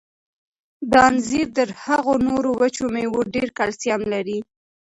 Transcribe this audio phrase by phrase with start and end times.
[0.91, 4.39] دا انځر تر هغو نورو وچو مېوو ډېر کلسیم لري.